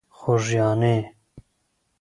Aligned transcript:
خوږیاڼۍ. 0.17 0.97